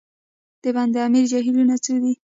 د 0.63 0.65
بند 0.75 0.95
امیر 1.07 1.25
جهیلونه 1.31 1.75
څو 1.85 1.95
دي؟ 2.03 2.13